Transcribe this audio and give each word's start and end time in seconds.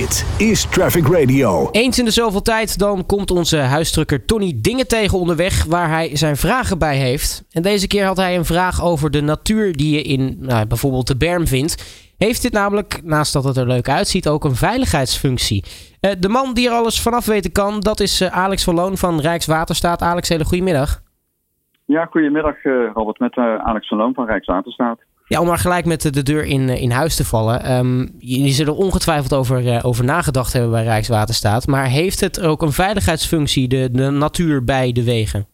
Dit 0.00 0.36
is 0.38 0.70
Traffic 0.70 1.06
Radio. 1.06 1.68
Eens 1.70 1.98
in 1.98 2.04
de 2.04 2.10
zoveel 2.10 2.42
tijd 2.42 2.78
dan 2.78 3.06
komt 3.06 3.30
onze 3.30 3.58
huisdrukker 3.58 4.24
Tony 4.24 4.52
dingen 4.56 4.88
tegen 4.88 5.18
onderweg 5.18 5.64
waar 5.64 5.88
hij 5.88 6.16
zijn 6.16 6.36
vragen 6.36 6.78
bij 6.78 6.96
heeft. 6.96 7.44
En 7.50 7.62
deze 7.62 7.86
keer 7.86 8.04
had 8.04 8.16
hij 8.16 8.36
een 8.36 8.44
vraag 8.44 8.82
over 8.82 9.10
de 9.10 9.20
natuur 9.20 9.72
die 9.72 9.94
je 9.94 10.02
in 10.02 10.36
nou, 10.40 10.66
bijvoorbeeld 10.66 11.06
de 11.06 11.16
berm 11.16 11.46
vindt. 11.46 11.74
Heeft 12.18 12.42
dit 12.42 12.52
namelijk, 12.52 13.00
naast 13.02 13.32
dat 13.32 13.44
het 13.44 13.56
er 13.56 13.66
leuk 13.66 13.88
uitziet, 13.88 14.28
ook 14.28 14.44
een 14.44 14.54
veiligheidsfunctie? 14.54 15.64
Uh, 16.00 16.10
de 16.18 16.28
man 16.28 16.54
die 16.54 16.68
er 16.68 16.74
alles 16.74 17.02
vanaf 17.02 17.26
weten 17.26 17.52
kan, 17.52 17.80
dat 17.80 18.00
is 18.00 18.20
uh, 18.20 18.28
Alex 18.28 18.64
van 18.64 18.74
Loon 18.74 18.96
van 18.96 19.20
Rijkswaterstaat. 19.20 20.02
Alex, 20.02 20.28
hele 20.28 20.44
goedemiddag. 20.44 21.02
Ja, 21.84 22.04
goedemiddag 22.04 22.64
uh, 22.64 22.90
Robert, 22.94 23.18
met 23.18 23.36
Alex 23.36 23.88
van 23.88 23.98
Loon 23.98 24.14
van 24.14 24.26
Rijkswaterstaat. 24.26 24.98
Ja, 25.34 25.40
om 25.40 25.46
maar 25.46 25.58
gelijk 25.58 25.84
met 25.84 26.14
de 26.14 26.22
deur 26.22 26.44
in, 26.44 26.68
in 26.68 26.90
huis 26.90 27.16
te 27.16 27.24
vallen. 27.24 27.76
Um, 27.76 28.14
jullie 28.18 28.52
zullen 28.52 28.76
ongetwijfeld 28.76 29.34
over, 29.34 29.84
over 29.84 30.04
nagedacht 30.04 30.52
hebben 30.52 30.70
bij 30.70 30.82
Rijkswaterstaat. 30.82 31.66
Maar 31.66 31.86
heeft 31.86 32.20
het 32.20 32.46
ook 32.46 32.62
een 32.62 32.72
veiligheidsfunctie, 32.72 33.68
de, 33.68 33.90
de 33.90 34.10
natuur 34.10 34.64
bij 34.64 34.92
de 34.92 35.04
wegen? 35.04 35.46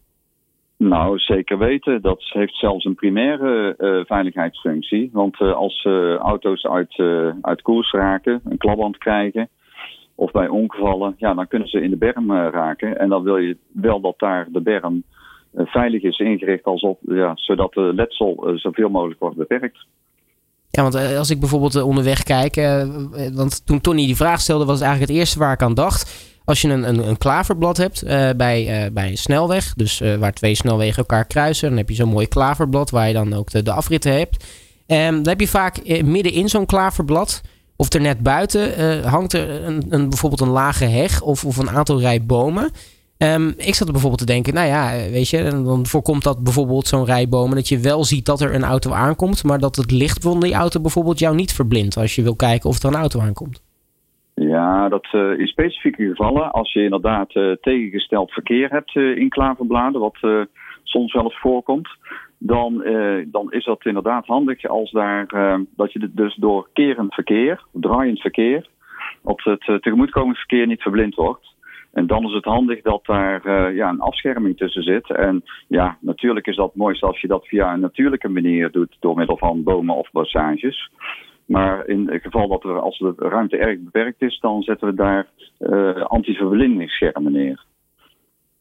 Nou, 0.77 1.19
zeker 1.19 1.59
weten. 1.59 2.03
Dat 2.03 2.21
heeft 2.23 2.55
zelfs 2.55 2.85
een 2.85 2.95
primaire 2.95 3.75
uh, 3.79 4.05
veiligheidsfunctie. 4.05 5.11
Want 5.13 5.37
als 5.39 5.85
uh, 5.85 6.15
auto's 6.17 6.67
uit, 6.67 7.03
uit 7.43 7.63
koers 7.63 7.93
raken, 7.93 8.41
een 8.45 8.59
klapband 8.59 8.99
krijgen, 8.99 9.49
of 10.15 10.31
bij 10.31 10.49
ongevallen, 10.49 11.15
ja, 11.17 11.35
dan 11.35 11.49
kunnen 11.49 11.69
ze 11.69 11.83
in 11.83 11.91
de 11.91 11.97
berm 11.97 12.33
raken. 12.33 12.99
En 12.99 13.09
dan 13.09 13.23
wil 13.23 13.37
je 13.37 13.57
wel 13.73 14.01
dat 14.01 14.19
daar 14.19 14.47
de 14.53 14.61
berm 14.61 15.03
veilig 15.55 16.03
is 16.03 16.19
ingericht, 16.19 16.65
alsof, 16.65 16.97
ja, 17.01 17.33
zodat 17.35 17.73
de 17.73 17.93
letsel 17.95 18.53
zoveel 18.55 18.89
mogelijk 18.89 19.21
wordt 19.21 19.37
beperkt. 19.37 19.87
Ja, 20.71 20.83
want 20.83 20.95
als 20.95 21.31
ik 21.31 21.41
bijvoorbeeld 21.41 21.83
onderweg 21.83 22.23
kijk, 22.23 22.55
want 23.35 23.67
toen 23.67 23.81
Tony 23.81 24.07
die 24.07 24.17
vraag 24.17 24.41
stelde, 24.41 24.65
was 24.65 24.79
het 24.79 24.83
eigenlijk 24.83 25.13
het 25.13 25.21
eerste 25.21 25.39
waar 25.39 25.53
ik 25.53 25.63
aan 25.63 25.75
dacht. 25.75 26.29
Als 26.45 26.61
je 26.61 26.69
een, 26.69 26.89
een, 26.89 27.09
een 27.09 27.19
klaverblad 27.19 27.77
hebt 27.77 28.05
bij, 28.37 28.91
bij 28.93 29.09
een 29.09 29.17
snelweg, 29.17 29.75
dus 29.75 30.03
waar 30.19 30.33
twee 30.33 30.55
snelwegen 30.55 30.97
elkaar 30.97 31.27
kruisen, 31.27 31.69
dan 31.69 31.79
heb 31.79 31.89
je 31.89 31.95
zo'n 31.95 32.09
mooi 32.09 32.29
klaverblad 32.29 32.91
waar 32.91 33.07
je 33.07 33.15
dan 33.15 33.33
ook 33.33 33.51
de, 33.51 33.63
de 33.63 33.73
afritten 33.73 34.13
hebt. 34.13 34.45
En 34.87 35.15
dan 35.15 35.29
heb 35.29 35.41
je 35.41 35.49
vaak 35.49 36.03
midden 36.05 36.33
in 36.33 36.49
zo'n 36.49 36.67
klaverblad, 36.67 37.41
of 37.77 37.93
er 37.93 38.01
net 38.01 38.21
buiten, 38.21 39.03
hangt 39.03 39.33
er 39.33 39.65
een, 39.65 39.87
een, 39.89 40.09
bijvoorbeeld 40.09 40.41
een 40.41 40.49
lage 40.49 40.85
heg 40.85 41.23
of, 41.23 41.45
of 41.45 41.57
een 41.57 41.71
aantal 41.71 42.01
rij 42.01 42.25
bomen. 42.25 42.71
Um, 43.23 43.49
ik 43.49 43.75
zat 43.75 43.87
er 43.87 43.93
bijvoorbeeld 43.93 44.27
te 44.27 44.33
denken, 44.35 44.55
nou 44.55 44.67
ja, 44.67 45.11
weet 45.11 45.29
je, 45.29 45.43
dan 45.43 45.87
voorkomt 45.87 46.25
dat 46.25 46.43
bijvoorbeeld 46.43 46.87
zo'n 46.87 47.05
rij 47.05 47.29
bomen 47.29 47.57
dat 47.57 47.69
je 47.69 47.79
wel 47.79 48.05
ziet 48.05 48.27
dat 48.27 48.41
er 48.41 48.55
een 48.55 48.63
auto 48.63 48.93
aankomt, 48.93 49.45
maar 49.45 49.59
dat 49.59 49.77
het 49.77 49.91
licht 49.91 50.23
van 50.23 50.41
die 50.41 50.55
auto 50.55 50.81
bijvoorbeeld 50.81 51.19
jou 51.19 51.35
niet 51.35 51.53
verblindt 51.53 51.97
als 51.97 52.15
je 52.15 52.23
wil 52.23 52.37
kijken 52.37 52.69
of 52.69 52.83
er 52.83 52.89
een 52.89 53.01
auto 53.05 53.21
aankomt. 53.21 53.63
Ja, 54.35 54.89
dat 54.89 55.07
uh, 55.13 55.39
in 55.39 55.47
specifieke 55.47 56.09
gevallen, 56.09 56.53
als 56.53 56.73
je 56.73 56.83
inderdaad 56.83 57.35
uh, 57.35 57.53
tegengesteld 57.61 58.31
verkeer 58.33 58.71
hebt 58.71 58.95
uh, 58.95 59.17
in 59.17 59.29
klaverbladen, 59.29 60.01
wat 60.01 60.47
soms 60.83 61.13
wel 61.13 61.25
eens 61.25 61.41
voorkomt, 61.41 61.89
dan, 62.39 62.85
dan 63.27 63.53
is 63.53 63.65
dat 63.65 63.85
inderdaad 63.85 64.27
handig 64.27 64.69
als 64.69 64.91
daar, 64.91 65.27
dat 65.77 65.93
je 65.93 66.11
dus 66.15 66.35
door 66.35 66.69
kerend 66.73 67.15
verkeer, 67.15 67.65
draaiend 67.73 68.21
verkeer, 68.21 68.69
op 69.23 69.41
het 69.45 69.83
tegemoetkomend 69.83 70.37
verkeer 70.37 70.67
niet 70.67 70.83
verblind 70.83 71.15
wordt. 71.15 71.51
En 71.93 72.07
dan 72.07 72.25
is 72.25 72.33
het 72.33 72.45
handig 72.45 72.83
dat 72.83 73.05
daar 73.07 73.75
ja, 73.75 73.89
een 73.89 74.01
afscherming 74.01 74.57
tussen 74.57 74.83
zit. 74.83 75.11
En 75.11 75.45
ja, 75.69 75.99
natuurlijk 76.01 76.47
is 76.47 76.57
dat 76.57 76.75
mooi 76.75 77.01
als 77.01 77.21
je 77.21 77.27
dat 77.27 77.47
via 77.47 77.73
een 77.73 77.81
natuurlijke 77.81 78.29
manier 78.29 78.71
doet, 78.71 78.97
door 79.01 79.17
middel 79.17 79.37
van 79.37 79.63
bomen 79.63 79.97
of 79.97 80.11
passages. 80.11 80.91
Maar 81.47 81.87
in 81.87 82.09
het 82.11 82.23
geval 82.23 82.49
dat 82.49 82.65
er, 82.65 82.81
als 82.81 82.99
de 82.99 83.13
ruimte 83.17 83.57
erg 83.57 83.79
beperkt 83.79 84.23
is, 84.23 84.39
dan 84.41 84.63
zetten 84.63 84.89
we 84.89 84.95
daar 84.95 85.27
uh, 85.59 86.05
anti-verblindingsschermen 86.05 87.33
neer. 87.33 87.65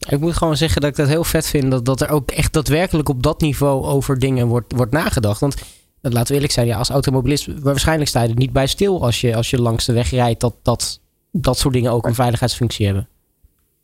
Ik 0.09 0.19
moet 0.19 0.37
gewoon 0.37 0.55
zeggen 0.55 0.81
dat 0.81 0.89
ik 0.89 0.95
dat 0.95 1.07
heel 1.07 1.23
vet 1.23 1.49
vind. 1.49 1.71
Dat, 1.71 1.85
dat 1.85 2.01
er 2.01 2.09
ook 2.09 2.29
echt 2.29 2.53
daadwerkelijk 2.53 3.09
op 3.09 3.23
dat 3.23 3.41
niveau 3.41 3.85
over 3.85 4.19
dingen 4.19 4.47
wordt, 4.47 4.75
wordt 4.75 4.91
nagedacht. 4.91 5.39
Want 5.39 5.81
laten 6.01 6.27
we 6.27 6.33
eerlijk 6.33 6.53
zijn, 6.53 6.67
ja, 6.67 6.77
als 6.77 6.89
automobilist, 6.89 7.61
waarschijnlijk 7.61 8.09
sta 8.09 8.21
je 8.21 8.29
er 8.29 8.35
niet 8.35 8.53
bij 8.53 8.67
stil 8.67 9.03
als 9.03 9.21
je, 9.21 9.35
als 9.35 9.49
je 9.49 9.61
langs 9.61 9.85
de 9.85 9.93
weg 9.93 10.09
rijdt, 10.11 10.41
dat, 10.41 10.55
dat 10.63 11.01
dat 11.31 11.57
soort 11.57 11.73
dingen 11.73 11.91
ook 11.91 12.05
een 12.05 12.15
veiligheidsfunctie 12.15 12.85
hebben. 12.85 13.07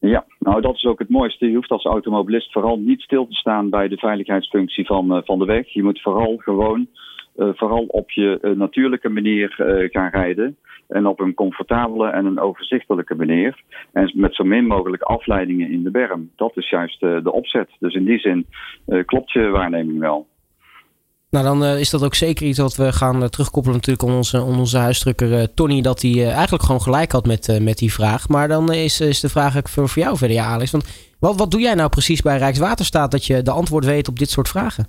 Ja, 0.08 0.26
nou 0.40 0.62
dat 0.62 0.76
is 0.76 0.86
ook 0.86 1.00
het 1.00 1.10
mooiste. 1.10 1.50
Je 1.50 1.56
hoeft 1.56 1.72
als 1.72 1.86
automobilist 1.86 2.52
vooral 2.52 2.80
niet 2.80 3.02
stil 3.02 3.28
te 3.28 3.36
staan 3.36 3.70
bij 3.70 3.88
de 3.88 3.98
veiligheidsfunctie 3.98 4.86
van, 4.86 5.16
uh, 5.16 5.22
van 5.24 5.40
de 5.40 5.46
weg. 5.46 5.68
Je 5.68 5.84
moet 5.84 6.02
vooral 6.02 6.38
gewoon 6.38 6.88
uh, 7.36 7.50
vooral 7.54 7.86
op 7.88 8.12
je 8.12 8.40
uh, 8.42 8.52
natuurlijke 8.52 9.10
manier 9.10 9.54
gaan 9.92 10.10
rijden. 10.10 10.58
En 10.88 11.06
op 11.06 11.20
een 11.20 11.34
comfortabele 11.34 12.10
en 12.10 12.26
een 12.26 12.40
overzichtelijke 12.40 13.16
manier. 13.16 13.62
En 13.94 14.12
met 14.14 14.36
zo 14.36 14.44
min 14.44 14.68
mogelijk 14.68 15.02
afleidingen 15.02 15.72
in 15.72 15.84
de 15.84 15.92
berm. 15.92 16.30
Dat 16.36 16.58
is 16.58 16.70
juist 16.70 17.00
de 17.00 17.32
opzet. 17.32 17.70
Dus 17.80 17.94
in 17.94 18.06
die 18.06 18.20
zin 18.20 18.46
klopt 19.06 19.32
je 19.32 19.50
waarneming 19.50 20.00
wel. 20.00 20.28
Nou, 21.36 21.48
dan 21.48 21.64
is 21.64 21.90
dat 21.90 22.06
ook 22.06 22.14
zeker 22.14 22.46
iets 22.46 22.60
wat 22.60 22.76
we 22.76 22.92
gaan 22.92 23.30
terugkoppelen 23.30 23.78
natuurlijk 23.78 24.10
aan 24.10 24.16
onze, 24.16 24.42
onze 24.42 24.78
huisdrukker 24.78 25.54
Tony. 25.54 25.82
Dat 25.82 26.02
hij 26.02 26.34
eigenlijk 26.34 26.64
gewoon 26.64 26.82
gelijk 26.82 27.12
had 27.12 27.26
met, 27.26 27.60
met 27.62 27.78
die 27.78 27.94
vraag. 27.94 28.30
Maar 28.30 28.48
dan 28.48 28.74
is, 28.74 29.02
is 29.02 29.20
de 29.20 29.30
vraag 29.30 29.58
ook 29.58 29.70
voor, 29.70 29.90
voor 29.90 30.04
jou 30.04 30.18
verder, 30.18 30.38
ja 30.38 30.46
Alex. 30.46 30.72
Want 30.72 31.16
wat, 31.20 31.36
wat 31.36 31.52
doe 31.52 31.62
jij 31.62 31.74
nou 31.74 31.90
precies 31.90 32.22
bij 32.22 32.38
Rijkswaterstaat 32.38 33.12
dat 33.12 33.26
je 33.26 33.42
de 33.42 33.52
antwoord 33.52 33.86
weet 33.86 34.08
op 34.08 34.20
dit 34.20 34.30
soort 34.30 34.50
vragen? 34.50 34.86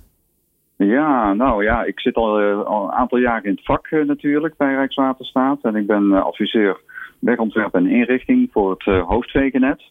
Ja, 0.77 1.33
nou 1.33 1.63
ja, 1.63 1.83
ik 1.83 1.99
zit 1.99 2.15
al, 2.15 2.41
een 2.41 2.91
aantal 2.91 3.17
jaren 3.17 3.43
in 3.43 3.51
het 3.51 3.65
vak 3.65 3.91
natuurlijk 3.91 4.57
bij 4.57 4.73
Rijkswaterstaat. 4.73 5.59
En 5.61 5.75
ik 5.75 5.87
ben 5.87 6.23
adviseur 6.23 6.79
wegontwerp 7.19 7.73
en 7.73 7.87
inrichting 7.87 8.49
voor 8.51 8.69
het 8.71 9.05
hoofdwegennet. 9.05 9.81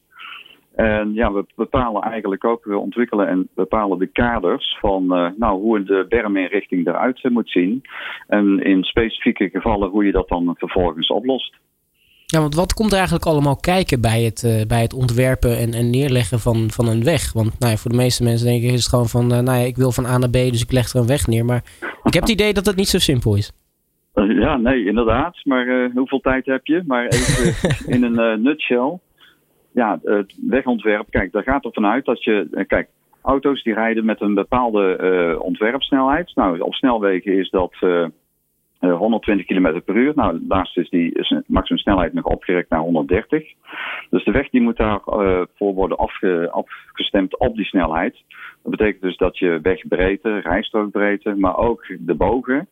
En 0.77 1.15
ja, 1.15 1.33
we 1.33 1.45
bepalen 1.55 2.03
eigenlijk 2.03 2.45
ook, 2.45 2.65
we 2.65 2.79
ontwikkelen 2.79 3.29
en 3.29 3.49
bepalen 3.55 3.99
de 3.99 4.07
kaders 4.07 4.77
van 4.81 5.07
nou, 5.37 5.61
hoe 5.61 5.83
de 5.83 6.07
berminrichting 6.09 6.87
eruit 6.87 7.29
moet 7.31 7.51
zien. 7.51 7.83
En 8.27 8.59
in 8.65 8.85
specifieke 8.85 9.49
gevallen 9.51 9.91
hoe 9.91 10.05
je 10.05 10.13
dat 10.13 10.29
dan 10.29 10.55
vervolgens 10.57 11.09
oplost. 11.09 11.55
Ja, 12.27 12.41
want 12.41 12.55
wat 12.55 12.75
komt 12.75 12.91
er 12.91 12.97
eigenlijk 12.97 13.27
allemaal 13.27 13.57
kijken 13.57 14.01
bij 14.01 14.23
het, 14.23 14.43
uh, 14.43 14.67
bij 14.67 14.83
het 14.83 14.95
ontwerpen 14.95 15.59
en, 15.59 15.73
en 15.73 15.91
neerleggen 15.91 16.39
van, 16.39 16.71
van 16.71 16.89
een 16.89 17.05
weg? 17.05 17.33
Want 17.33 17.59
nou 17.59 17.73
ja, 17.73 17.79
voor 17.79 17.91
de 17.91 17.97
meeste 17.97 18.23
mensen 18.23 18.47
denk 18.47 18.63
ik 18.63 18.71
is 18.71 18.83
het 18.83 18.89
gewoon 18.89 19.09
van, 19.09 19.25
uh, 19.33 19.39
nou 19.39 19.59
ja, 19.59 19.65
ik 19.65 19.77
wil 19.77 19.93
van 19.93 20.07
A 20.07 20.19
naar 20.19 20.29
B, 20.29 20.33
dus 20.33 20.63
ik 20.63 20.73
leg 20.73 20.89
er 20.89 21.01
een 21.01 21.07
weg 21.07 21.27
neer. 21.27 21.45
Maar 21.45 21.65
ik 22.05 22.15
heb 22.15 22.23
het 22.23 22.33
idee 22.33 22.53
dat 22.53 22.67
het 22.67 22.77
niet 22.77 22.89
zo 22.89 22.99
simpel 22.99 23.37
is. 23.37 23.53
Ja, 24.15 24.57
nee, 24.57 24.87
inderdaad. 24.87 25.41
Maar 25.45 25.91
hoeveel 25.95 26.21
tijd 26.21 26.47
heb 26.47 26.67
je? 26.67 26.83
Maar 26.87 27.07
even 27.07 27.55
in 27.95 28.03
een 28.03 28.43
nutshell. 28.43 28.99
Ja, 29.77 29.99
het 30.03 30.35
wegontwerp, 30.49 31.07
kijk, 31.11 31.33
daar 31.33 31.43
gaat 31.43 31.65
er 31.65 31.73
vanuit 31.73 32.05
dat 32.05 32.25
je, 32.25 32.65
kijk, 32.67 32.89
auto's 33.23 33.63
die 33.63 33.75
rijden 33.75 34.05
met 34.05 34.21
een 34.21 34.35
bepaalde 34.35 35.39
ontwerpsnelheid. 35.41 36.35
Nou, 36.35 36.61
op 36.61 36.75
snelwegen 36.75 37.39
is 37.39 37.51
dat 37.51 37.75
120 38.81 39.47
eh, 39.47 39.57
km 39.57 39.81
per 39.85 39.97
uur. 39.97 40.13
Nou, 40.15 40.41
laatst 40.49 40.77
is 40.77 40.89
die 40.89 41.13
is 41.13 41.35
maximum 41.47 41.81
snelheid 41.81 42.13
nog 42.13 42.25
opgerekt 42.25 42.71
naar 42.71 42.81
130. 42.81 43.53
Dus 44.11 44.25
de 44.25 44.31
weg 44.31 44.49
die 44.51 44.61
moet 44.61 44.77
daarvoor 44.77 45.49
voor 45.55 45.75
worden 45.75 45.99
afge, 45.99 46.49
afgestemd 46.51 47.39
op 47.39 47.57
die 47.57 47.65
snelheid. 47.65 48.23
Dat 48.63 48.71
betekent 48.71 49.03
dus 49.03 49.17
dat 49.17 49.39
je 49.39 49.59
wegbreedte, 49.63 50.39
rijstrookbreedte, 50.39 51.35
maar 51.35 51.57
ook 51.57 51.87
de 51.99 52.15
bogen. 52.15 52.69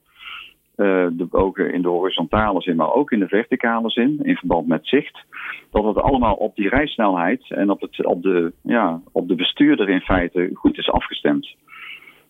Uh, 0.76 1.06
de 1.12 1.26
bogen 1.30 1.72
in 1.72 1.82
de 1.82 1.88
horizontale 1.88 2.60
zin, 2.60 2.76
maar 2.76 2.92
ook 2.92 3.10
in 3.10 3.18
de 3.18 3.28
verticale 3.28 3.90
zin, 3.90 4.18
in 4.22 4.36
verband 4.36 4.66
met 4.66 4.86
zicht. 4.86 5.24
Dat 5.70 5.84
het 5.84 5.96
allemaal 5.96 6.34
op 6.34 6.56
die 6.56 6.68
rijsnelheid 6.68 7.44
en 7.48 7.70
op, 7.70 7.80
het, 7.80 8.06
op, 8.06 8.22
de, 8.22 8.52
ja, 8.62 9.00
op 9.12 9.28
de 9.28 9.34
bestuurder 9.34 9.88
in 9.88 10.00
feite 10.00 10.50
goed 10.54 10.78
is 10.78 10.90
afgestemd. 10.90 11.54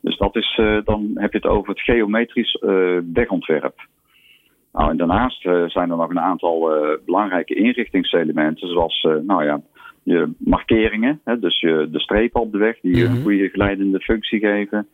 Dus 0.00 0.16
dat 0.16 0.36
is, 0.36 0.58
uh, 0.60 0.78
dan 0.84 1.10
heb 1.14 1.32
je 1.32 1.38
het 1.38 1.46
over 1.46 1.68
het 1.68 1.80
geometrisch 1.80 2.62
uh, 2.62 2.98
wegontwerp. 3.12 3.86
Nou, 4.72 4.90
en 4.90 4.96
daarnaast 4.96 5.40
zijn 5.66 5.90
er 5.90 5.96
nog 5.96 6.10
een 6.10 6.20
aantal 6.20 6.70
belangrijke 7.04 7.54
inrichtingselementen, 7.54 8.68
zoals 8.68 9.08
nou 9.22 9.44
ja, 9.44 9.60
je 10.02 10.32
markeringen, 10.38 11.20
hè, 11.24 11.38
dus 11.38 11.60
je, 11.60 11.88
de 11.90 12.00
strepen 12.00 12.40
op 12.40 12.52
de 12.52 12.58
weg 12.58 12.80
die 12.80 12.96
je 12.96 13.04
een 13.04 13.22
goede 13.22 13.48
geleidende 13.48 14.00
functie 14.00 14.38
geven. 14.38 14.86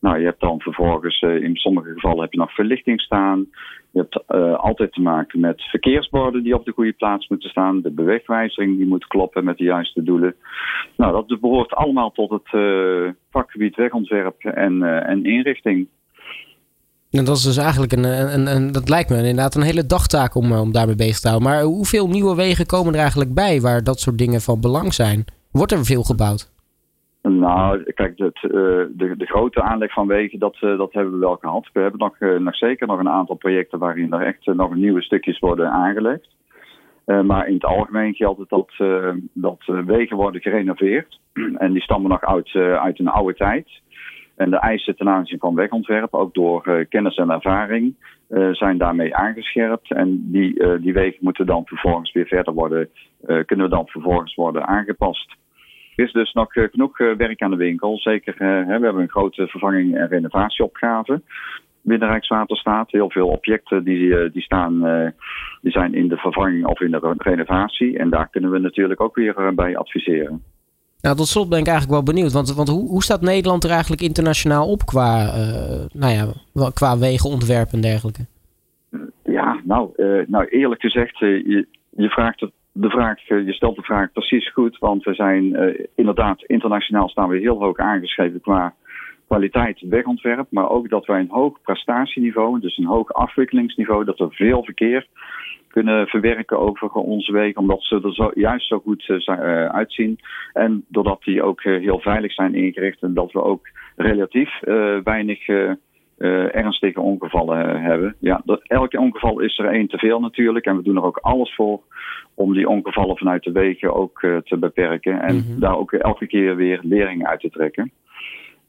Nou, 0.00 0.18
je 0.18 0.24
hebt 0.24 0.40
dan 0.40 0.60
vervolgens, 0.60 1.22
uh, 1.22 1.42
in 1.42 1.56
sommige 1.56 1.92
gevallen 1.92 2.20
heb 2.20 2.32
je 2.32 2.38
nog 2.38 2.54
verlichting 2.54 3.00
staan. 3.00 3.46
Je 3.90 3.98
hebt 4.00 4.22
uh, 4.28 4.54
altijd 4.54 4.92
te 4.92 5.00
maken 5.00 5.40
met 5.40 5.62
verkeersborden 5.62 6.42
die 6.42 6.54
op 6.54 6.64
de 6.64 6.72
goede 6.72 6.92
plaats 6.92 7.28
moeten 7.28 7.50
staan. 7.50 7.80
De 7.80 7.90
bewegwijzering 7.90 8.76
die 8.76 8.86
moet 8.86 9.06
kloppen 9.06 9.44
met 9.44 9.58
de 9.58 9.64
juiste 9.64 10.02
doelen. 10.02 10.34
Nou, 10.96 11.12
dat 11.12 11.40
behoort 11.40 11.74
allemaal 11.74 12.10
tot 12.10 12.30
het 12.30 12.52
uh, 12.52 13.10
vakgebied 13.30 13.76
wegontwerp 13.76 14.44
en, 14.44 14.82
en 14.82 15.24
inrichting. 15.24 15.88
En 17.10 17.24
dat 17.24 17.36
is 17.36 17.42
dus 17.42 17.56
eigenlijk 17.56 17.92
een, 17.92 18.04
een, 18.04 18.46
een, 18.46 18.72
dat 18.72 18.88
lijkt 18.88 19.10
me 19.10 19.16
inderdaad 19.16 19.54
een 19.54 19.62
hele 19.62 19.86
dagtaak 19.86 20.34
om, 20.34 20.52
om 20.52 20.72
daarmee 20.72 20.94
bezig 20.94 21.20
te 21.20 21.28
houden. 21.28 21.50
Maar 21.50 21.62
hoeveel 21.62 22.08
nieuwe 22.08 22.34
wegen 22.34 22.66
komen 22.66 22.92
er 22.92 23.00
eigenlijk 23.00 23.34
bij 23.34 23.60
waar 23.60 23.84
dat 23.84 24.00
soort 24.00 24.18
dingen 24.18 24.40
van 24.40 24.60
belang 24.60 24.94
zijn? 24.94 25.24
Wordt 25.50 25.72
er 25.72 25.84
veel 25.84 26.02
gebouwd? 26.02 26.50
Nou, 27.22 27.82
kijk, 27.82 28.18
uh, 28.18 28.28
de, 28.42 29.14
de 29.16 29.26
grote 29.26 29.62
aanleg 29.62 29.92
van 29.92 30.06
wegen, 30.06 30.38
dat, 30.38 30.56
uh, 30.60 30.78
dat 30.78 30.92
hebben 30.92 31.12
we 31.12 31.18
wel 31.18 31.36
gehad. 31.36 31.68
We 31.72 31.80
hebben 31.80 32.00
nog, 32.00 32.20
uh, 32.20 32.38
nog 32.38 32.56
zeker 32.56 32.86
nog 32.86 32.98
een 32.98 33.08
aantal 33.08 33.36
projecten 33.36 33.78
waarin 33.78 34.12
er 34.12 34.26
echt 34.26 34.46
nog 34.46 34.74
nieuwe 34.74 35.02
stukjes 35.02 35.38
worden 35.38 35.70
aangelegd. 35.70 36.28
maar 37.04 37.46
in 37.48 37.54
het 37.54 37.64
algemeen 37.64 38.14
geldt 38.14 38.38
het 38.38 38.48
dat, 38.48 38.72
dat 39.32 39.84
wegen 39.86 40.16
worden 40.16 40.40
gerenoveerd. 40.40 41.20
en 41.58 41.72
die 41.72 41.82
stammen 41.82 42.10
nog 42.10 42.24
uit, 42.24 42.54
uit 42.54 42.98
een 42.98 43.08
oude 43.08 43.34
tijd. 43.34 43.68
En 44.36 44.50
de 44.50 44.56
eisen 44.56 44.96
ten 44.96 45.08
aanzien 45.08 45.38
van 45.38 45.54
wegontwerp, 45.54 46.14
ook 46.14 46.34
door 46.34 46.86
kennis 46.88 47.16
en 47.16 47.30
ervaring, 47.30 47.94
zijn 48.52 48.78
daarmee 48.78 49.14
aangescherpt. 49.14 49.92
En 49.92 50.30
die, 50.32 50.78
die 50.80 50.92
wegen 50.92 51.18
moeten 51.20 51.46
dan 51.46 51.66
vervolgens 51.66 52.12
weer 52.12 52.26
verder 52.26 52.54
worden, 52.54 52.88
kunnen 53.26 53.68
we 53.68 53.68
dan 53.68 53.86
vervolgens 53.86 54.34
worden 54.34 54.66
aangepast. 54.66 55.36
Er 56.00 56.06
is 56.06 56.12
dus 56.12 56.32
nog 56.32 56.52
genoeg 56.52 56.98
werk 56.98 57.42
aan 57.42 57.50
de 57.50 57.56
winkel. 57.56 57.98
Zeker, 57.98 58.34
we 58.38 58.66
hebben 58.68 58.98
een 58.98 59.10
grote 59.10 59.46
vervanging- 59.46 59.96
en 59.96 60.08
renovatieopgave 60.08 61.22
binnen 61.82 62.08
Rijkswaterstaat. 62.08 62.90
Heel 62.90 63.10
veel 63.10 63.28
objecten 63.28 63.84
die, 63.84 64.16
eh, 64.16 64.32
die, 64.32 64.42
staan, 64.42 64.86
eh, 64.86 65.08
die 65.60 65.72
zijn 65.72 65.94
in 65.94 66.08
de 66.08 66.16
vervanging 66.16 66.66
of 66.66 66.80
in 66.80 66.90
de 66.90 67.14
renovatie. 67.16 67.98
En 67.98 68.10
daar 68.10 68.28
kunnen 68.30 68.50
we 68.50 68.58
natuurlijk 68.58 69.00
ook 69.00 69.14
weer 69.14 69.36
eh, 69.36 69.52
bij 69.54 69.76
adviseren. 69.76 70.42
Nou, 71.00 71.16
tot 71.16 71.26
slot 71.26 71.48
ben 71.48 71.58
ik 71.58 71.66
eigenlijk 71.66 71.96
wel 71.96 72.14
benieuwd. 72.14 72.32
Want, 72.32 72.54
want 72.54 72.68
hoe, 72.68 72.88
hoe 72.88 73.02
staat 73.02 73.20
Nederland 73.20 73.64
er 73.64 73.70
eigenlijk 73.70 74.02
internationaal 74.02 74.70
op 74.70 74.86
qua, 74.86 75.24
nou 75.92 76.12
ja, 76.12 76.26
qua 76.74 76.98
wegenontwerp 76.98 77.72
en 77.72 77.80
dergelijke? 77.80 78.26
Ja, 79.24 79.60
nou, 79.64 79.92
nou 80.26 80.44
eerlijk 80.44 80.80
gezegd, 80.80 81.18
je, 81.18 81.66
je 81.90 82.08
vraagt 82.08 82.46
de 82.80 82.90
vraag, 82.90 83.28
je 83.28 83.52
stelt 83.52 83.76
de 83.76 83.82
vraag 83.82 84.12
precies 84.12 84.52
goed. 84.52 84.78
Want 84.78 85.04
we 85.04 85.14
zijn 85.14 85.76
inderdaad 85.94 86.42
internationaal 86.42 87.08
staan 87.08 87.28
we 87.28 87.38
heel 87.38 87.58
hoog 87.58 87.78
aangeschreven 87.78 88.40
qua 88.40 88.74
kwaliteit 89.26 89.80
wegontwerp, 89.80 90.46
maar 90.50 90.70
ook 90.70 90.88
dat 90.88 91.06
wij 91.06 91.20
een 91.20 91.30
hoog 91.30 91.60
prestatieniveau, 91.62 92.60
dus 92.60 92.76
een 92.76 92.86
hoog 92.86 93.12
afwikkelingsniveau, 93.12 94.04
dat 94.04 94.18
we 94.18 94.30
veel 94.30 94.64
verkeer 94.64 95.06
kunnen 95.68 96.06
verwerken 96.06 96.58
over 96.58 96.90
onze 96.90 97.32
wegen, 97.32 97.60
omdat 97.60 97.82
ze 97.82 98.00
er 98.02 98.14
zo, 98.14 98.30
juist 98.34 98.66
zo 98.68 98.78
goed 98.78 99.08
uh, 99.08 99.64
uitzien. 99.64 100.18
En 100.52 100.84
doordat 100.88 101.22
die 101.22 101.42
ook 101.42 101.62
heel 101.62 102.00
veilig 102.00 102.32
zijn 102.32 102.54
ingericht 102.54 103.02
en 103.02 103.14
dat 103.14 103.32
we 103.32 103.42
ook 103.42 103.68
relatief 103.96 104.60
weinig 105.04 105.46
ernstige 106.26 107.00
ongevallen 107.00 107.82
hebben. 107.82 108.16
Ja, 108.18 108.40
dat, 108.44 108.60
elke 108.62 108.98
ongeval 108.98 109.40
is 109.40 109.58
er 109.58 109.66
één 109.66 109.88
te 109.88 109.98
veel 109.98 110.20
natuurlijk 110.20 110.66
en 110.66 110.76
we 110.76 110.82
doen 110.82 110.96
er 110.96 111.04
ook 111.04 111.18
alles 111.20 111.54
voor 111.54 111.80
om 112.34 112.54
die 112.54 112.68
ongevallen 112.68 113.16
vanuit 113.16 113.42
de 113.42 113.52
wegen 113.52 113.94
ook 113.94 114.20
te 114.20 114.56
beperken 114.58 115.22
en 115.22 115.36
mhm. 115.36 115.60
daar 115.60 115.76
ook 115.76 115.92
elke 115.92 116.26
keer 116.26 116.56
weer 116.56 116.80
lering 116.82 117.26
uit 117.26 117.40
te 117.40 117.50
trekken. 117.50 117.92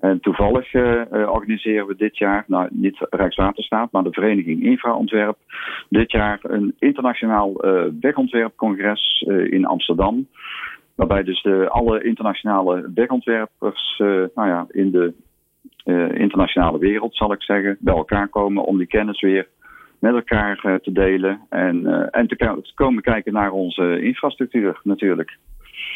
En 0.02 0.20
toevallig 0.20 0.74
uh, 0.74 1.02
organiseren 1.12 1.88
we 1.88 1.96
dit 1.96 2.18
jaar, 2.18 2.44
nou 2.48 2.68
niet 2.72 2.98
Rijkswaterstaat, 3.10 3.92
maar 3.92 4.04
de 4.04 4.12
Vereniging 4.12 4.64
Infraontwerp, 4.64 5.38
dit 5.90 6.12
jaar 6.12 6.40
een 6.42 6.76
internationaal 6.80 7.66
uh, 7.66 7.84
wegontwerpcongres 8.00 9.26
in 9.50 9.66
Amsterdam. 9.66 10.28
Waarbij 10.96 11.24
dus 11.24 11.42
de, 11.42 11.70
alle 11.70 12.04
internationale 12.04 12.92
wegontwerpers 12.94 13.96
nou 14.36 14.48
ja, 14.48 14.66
in 14.70 14.92
de 14.92 15.14
internationale 16.14 16.78
wereld, 16.78 17.16
zal 17.16 17.34
ik 17.34 17.44
zeggen, 17.44 17.78
bij 17.80 17.96
elkaar 17.96 18.28
komen 18.28 18.64
om 18.64 18.78
die 18.78 18.88
kennis 18.88 19.22
weer 19.22 19.48
met 20.00 20.14
elkaar 20.14 20.80
te 20.82 20.92
delen 20.92 21.42
en, 21.50 21.86
en 22.12 22.28
te 22.28 22.72
komen 22.76 23.04
kijken 23.04 23.34
naar 23.34 23.52
onze 23.52 24.02
infrastructuur 24.02 24.80
natuurlijk. 24.84 25.38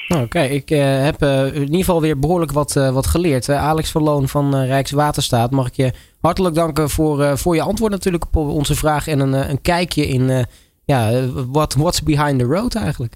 Nou, 0.08 0.24
Oké, 0.24 0.40
ik 0.40 0.72
uh, 0.72 1.04
heb 1.04 1.22
uh, 1.22 1.46
in 1.46 1.62
ieder 1.62 1.78
geval 1.78 2.02
weer 2.02 2.20
behoorlijk 2.20 2.52
wat, 2.52 2.76
uh, 2.76 2.94
wat 2.94 3.08
geleerd. 3.08 3.50
Alex 3.50 3.92
Verloon 3.92 4.28
van 4.28 4.56
Rijkswaterstaat, 4.56 5.52
mag 5.52 5.68
ik 5.68 5.74
je 5.74 5.94
hartelijk 6.22 6.56
danken 6.56 6.90
voor, 6.90 7.38
voor 7.38 7.56
je 7.56 7.62
antwoord 7.62 7.92
natuurlijk 7.92 8.26
op 8.26 8.36
onze 8.36 8.76
vraag 8.76 9.08
en 9.08 9.20
een, 9.20 9.50
een 9.50 9.62
kijkje 9.62 10.08
in 10.08 10.46
ja, 10.86 11.28
wat 11.52 11.74
what's 11.74 12.04
behind 12.04 12.40
the 12.40 12.46
road 12.46 12.76
eigenlijk. 12.76 13.14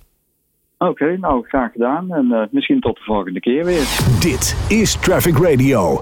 Oké, 0.78 1.18
nou 1.18 1.48
graag 1.48 1.72
gedaan 1.72 2.14
en 2.14 2.50
misschien 2.52 2.80
tot 2.80 2.96
de 2.96 3.04
volgende 3.04 3.40
keer 3.40 3.66
weer. 3.66 3.86
Dit 4.22 4.66
is 4.70 5.00
Traffic 5.00 5.38
Radio. 5.38 5.98